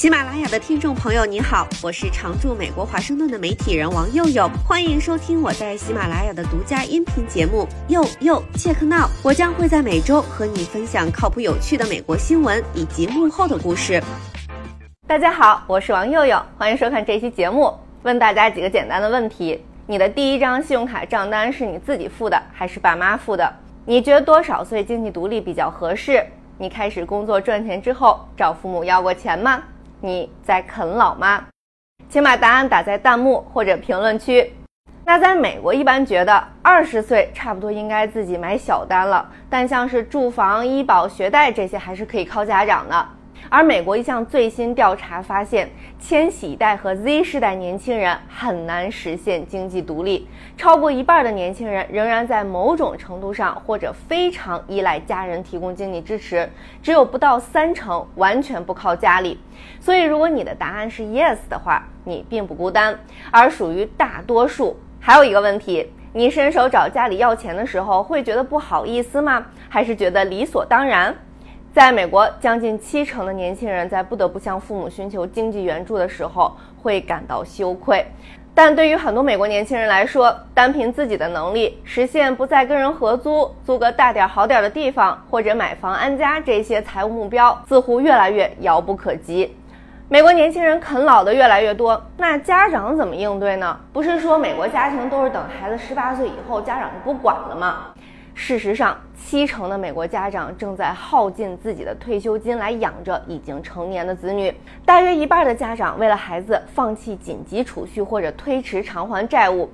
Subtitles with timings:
[0.00, 9.06] 喜马拉雅的听众朋友，你好，我是常驻美国华盛顿的媒体人王佑佑，欢迎收听我在喜马拉雅的独家音频节目《佑佑切克闹》。
[9.22, 14.02] 我将会在每周和你分享靠谱有趣的美国新闻以及幕后的故事。
[15.06, 17.70] 大家好，我是王佑佑，欢迎收看这期节目。
[18.02, 23.54] 问大家几个简单的问题：你的第一张信用卡账单是你自己付的，还是爸妈付的？
[23.84, 26.24] 你觉得多少岁经济独立比较合适？
[26.56, 29.62] 你开始工作赚钱之后，找父母要过钱吗？
[30.00, 31.44] 你在啃老吗？
[32.08, 34.52] 请把答案打在弹幕或者评论区。
[35.04, 43.08] 那在美国，一般觉得二十岁差不多应该自己买小单了，但像是住房、医保、学贷这些还是可以靠家长的。
[43.50, 45.68] 而美国一项最新调查发现，
[45.98, 56.48] 千禧一代和 Z 世代年轻人很难实现经济独立，超过一半的年轻人仍然在某种程度上或者非常依赖家人提供经济支持，
[56.80, 59.40] 只有不到三成完全不靠家里。
[59.80, 63.00] 所以，如果你的答案是 Yes 的话，你并不孤单，
[63.32, 64.78] 而属于大多数。
[65.00, 69.44] 还有一个问题，你伸手找家里要钱的时候，会觉得不好意思吗？
[69.68, 71.12] 还是觉得理所当然？
[71.72, 78.04] 在美国，将近七成的年轻人在不得不向父母寻求经济援助的时候会感到羞愧，
[78.52, 89.56] 但对于很多美国年轻人来说，单凭自己的能力实现不再跟人合租、租个大点好点的地方或者买房安家这些财务目标，似乎越来越遥不可及。
[90.08, 93.78] 美国年轻人啃老的越来越多，那家长怎么应对呢？
[93.92, 97.94] 不是说美国家庭都是等孩子十八岁以后家长就不管了吗？
[98.42, 104.52] 事实上，七成的美国家长正在耗尽自己的退休金来养着已经成年的子女。
[104.82, 109.68] 大约一半的家长为了孩子放弃紧急储蓄或者推迟偿还债务。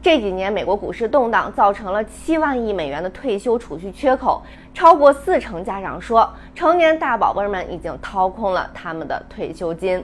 [0.00, 4.40] 这几年美国股市动荡，造成了七万亿美元的退休储蓄缺口。
[4.72, 10.02] 超过四成家长说，成年大宝贝们已经掏空了他们的退休金。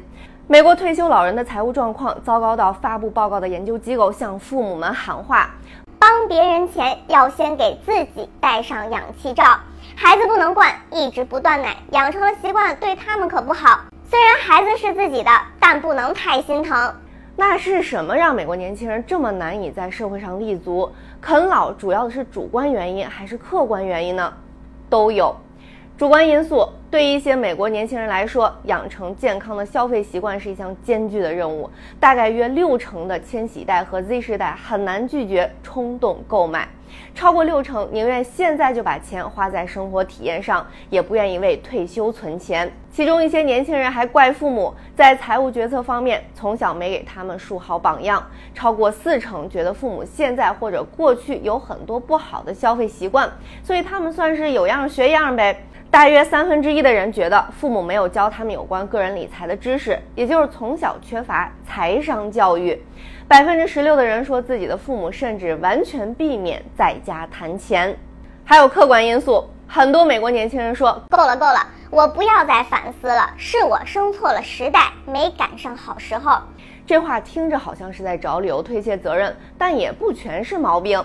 [0.49, 5.55] 美国退休老人的财务状况糟糕到发布报告的研究机构向父母们喊话。
[6.29, 9.43] 别人前要先给自己戴上氧气罩。
[9.97, 13.81] 孩子不能惯，一直不断奶，养成了习惯，对他们可不好。
[14.05, 16.95] 虽然孩子是自己的，但不能太心疼。
[17.35, 20.93] 那是什么让美国年轻人这么难以在社会上立足？
[21.21, 24.31] 啃老主要的是主观原因还是客观原因呢？
[24.91, 25.35] 都有。
[25.97, 31.69] 主观因素对于一些美国年轻人来说，养成健康的消费习惯是一项艰巨的任务。
[32.01, 36.67] 大概约六成的千禧代和 Z 世代很难拒绝冲动购买，
[37.15, 42.73] 超过六成宁愿现在就把钱花在生活体验上，也不愿意为退休存钱。
[42.99, 48.21] 其中一些年轻人还怪父母在财务决策方面从小没给他们树好榜样。
[48.53, 53.31] 超过四成觉得父母现在或者过去有很多不好的消费习惯，
[53.63, 55.63] 所以他们算是有样学样呗。
[55.93, 62.77] 大约三分之一的人觉得父母没有教他们有关个人理财的知识，也就是从小缺乏财商教育。
[63.29, 67.97] 百分之十六的人说自己的父母甚至完全避免在家谈钱。
[68.45, 76.39] 还有客观因素，很多美国年轻人说够了够了，我不要再反思了，是我生错了时代，没赶上好时候。
[76.87, 81.05] 这话听着好像是在找理由推卸责任，但也不全是毛病。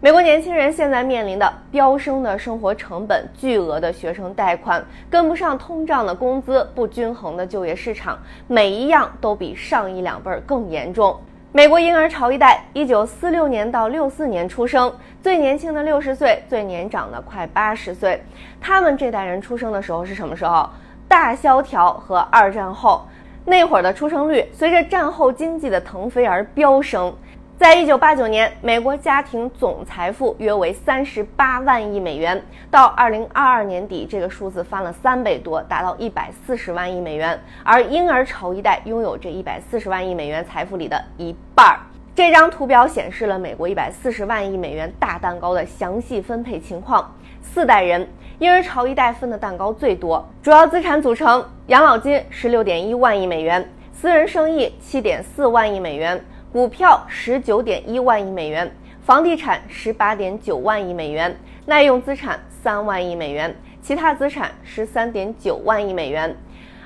[0.00, 8.16] 美国年轻人现在面临的飙升的生活成本、巨额的学生贷款、跟不上通胀的工资、不均衡的就业市场，
[8.46, 11.18] 每一样都比上一两辈儿更严重。
[11.56, 18.22] 美国婴儿潮一代，一九四六年到六四年出生，最年轻的六十岁，最年长的快八十岁。
[18.60, 20.68] 他们这代人出生的时候是什么时候？
[21.08, 23.08] 大萧条和二战后，
[23.46, 27.10] 那会儿的出生率随着战后经济的腾飞而飙升。
[27.58, 32.40] 在一九八九年，美国家庭总财富约为三十八万亿美元。
[32.70, 37.40] 到二零二二年底，这个数字翻了三倍多，达到一百四十万亿美元。
[37.64, 41.80] 而婴儿潮一代拥有这一百四十万亿美元财富里的一半儿。
[42.14, 47.10] 这张图表显示了美国一百四十万亿美元大蛋糕的详细分配情况。
[47.40, 48.06] 四代人，
[48.38, 50.22] 婴儿潮一代分的蛋糕最多。
[50.42, 56.22] 主要资产组成：养老金十六点一万亿美元，私人生意七点四万亿美元。
[56.56, 61.36] 股票十九点一万亿美元，房地产十八点九万亿美元，
[61.66, 66.34] 耐用资产三万亿美元，其他资产十三点九万亿美元。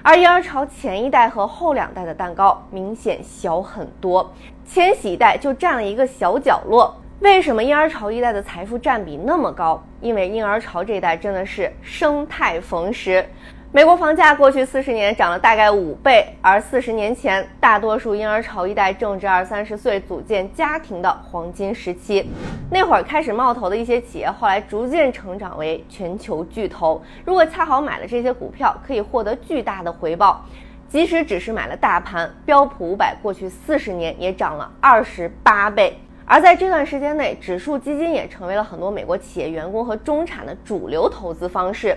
[0.03, 4.35] 而婴儿潮前一代和后两代的蛋糕明显小很多，
[4.67, 6.93] 千禧一代就占了一个小角落。
[7.21, 9.81] 为什么婴儿潮一代的财富占比那么高？
[10.01, 13.25] 因为婴儿潮这一代真的是生态逢时。
[13.73, 22.29] 美国房价过去四十年涨了大概五倍，而四十年前，大多数婴儿潮一代正值二三十岁组建家庭的黄金时期。
[22.69, 27.01] 那会儿开始冒头的一些企业，后来逐渐成长为全球巨头。
[27.25, 30.45] 如果恰好买了这些股票，可以获得巨大的回报。
[30.89, 35.97] 即使只是买了大盘，标普五百过去四十年也涨了二十八倍。
[36.25, 41.97] 而在这段时间内，指数基金也成为了很多美国企业员工和中产的主流投资方式。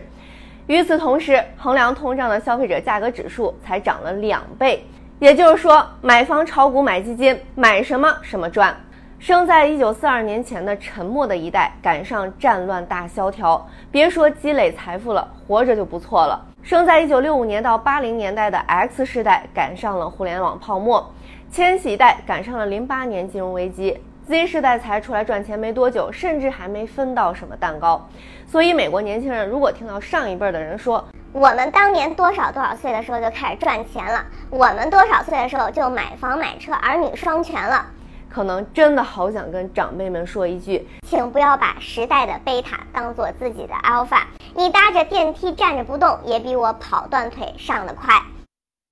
[0.68, 4.86] 与此同时，衡量通胀的消费者价格指数才涨了两倍。
[5.20, 8.76] 也就是说，买房、炒股、买基金，买什么什么赚。
[9.20, 16.46] 生在一九四二年前的沉默的一代，赶上战乱大萧条，别说积累财富了，活着就不错了。
[16.62, 21.02] 生在一九六五年到八零年代的 X 世代，赶上了互联网泡沫；
[21.50, 23.98] 千禧一代赶上了零八年金融危机
[24.28, 28.08] ；Z 世代才出来赚钱没多久，甚至还没分到什么蛋糕。
[28.46, 37.86] 所以，美国年轻人如果听到上一辈的人说，我们当年多少多少岁的时候就开始赚钱了，我们多少岁的时候就买房买车，儿女双全了。
[38.30, 44.22] 可能真的好想跟长辈们说一句，请不要把时代的贝塔当做自己的 alpha。
[44.56, 48.20] 你搭着电梯站着不动，也比我跑断腿上得快。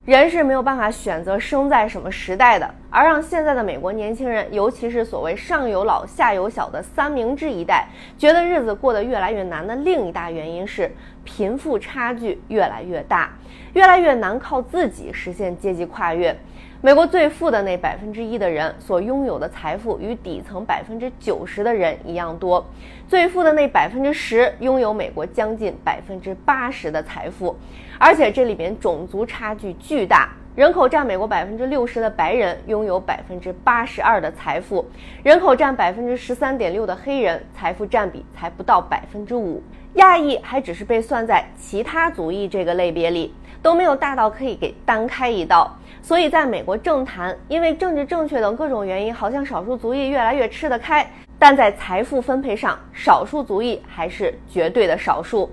[0.03, 7.87] 人是没有办法选择生在什么时代的，而让现在的美国年轻人，尤其是所谓上有老下有小的三明治一代，
[8.17, 10.91] 觉得日子过得越来越难的另一大原因是
[11.23, 13.29] 贫富差距越来越大，
[13.73, 16.35] 越来越难靠自己实现阶级跨越。
[16.83, 22.65] 美国最富的那百分之一的人所拥有的财富与底层百分之九十的人一样多，
[23.07, 27.55] 最富的那百分之十拥有美国将近百分之八十的财富，
[27.99, 34.83] 而且这里边种族差距巨大，人口占美国百分之六十的白人拥有百分之八十二的财富，
[35.21, 39.61] 人口占百分之十三点六的黑人财富占比才不到百分之五，
[39.93, 43.31] 亚裔还只是被算在其他族裔这个类别里，
[43.61, 45.77] 都没有大到可以给单开一道。
[46.01, 55.49] 所以，在美国政坛，因为政治正确等各种原因，好像少数族裔越来越吃得开，但在财富分配上，少数族裔还是绝对的少数。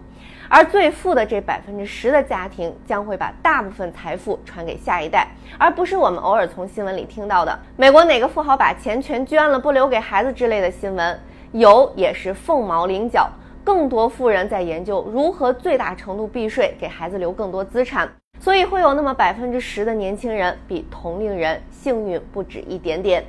[0.49, 5.29] 而最富的这百分之十的家庭，将会把大部分财富传给下一代，
[5.59, 11.21] 而不是我们偶尔从新闻里听到的美国哪个富豪把钱全捐了，不留给孩子之类的新闻。
[11.53, 13.29] 有也是凤毛麟角，
[13.63, 18.11] 更多富人在研究如何最大程度避税，给孩子留更多资产。
[18.49, 23.23] 所以会有那么百分之十的年轻人比同龄人幸运不止一点点，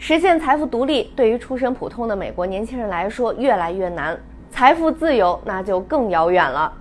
[0.00, 4.18] 实现财富独立对于出身普通的美国年轻人来说越来越难，
[4.50, 6.72] 财富自由那就更遥远了。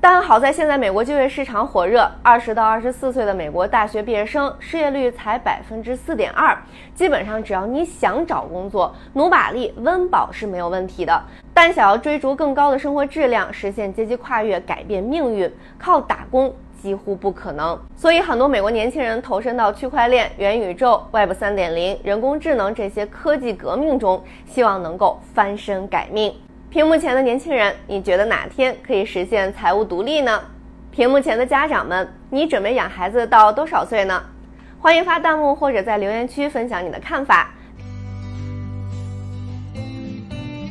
[0.00, 6.58] 但好在现在美国就业市场火热，二十到二十四岁的美国大学毕业生失业率才百分之四点二，
[6.96, 11.22] 基本上只要你想找工作，努把力温饱是没有问题的。
[11.54, 16.52] 但想要追逐更高的生活质量，实现阶级跨越，改变命运，靠打工。
[16.80, 26.32] 几乎不可能，所以很多美国年轻人投身到区块链、元宇宙、Web 三点零、人工智能这些科技革命中，希望能够翻身改命。
[26.70, 30.40] 屏幕前的年轻人，你觉得哪天可以实现财务独立呢？
[30.90, 34.22] 屏幕前的家长们，你准备养孩子到多少岁呢？
[34.78, 37.50] 欢迎发弹幕或者在留言区分享你的看法。